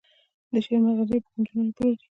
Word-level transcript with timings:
د 0.51 0.53
شعر 0.65 0.79
مرغلرې 0.85 1.19
په 1.23 1.29
کونجکو 1.33 1.57
نه 1.67 1.71
پلوري. 1.75 2.05